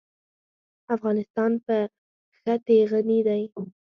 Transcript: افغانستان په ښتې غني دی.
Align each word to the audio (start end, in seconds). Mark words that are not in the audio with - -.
افغانستان 0.95 1.51
په 1.65 1.75
ښتې 2.37 2.77
غني 2.91 3.19
دی. 3.27 3.43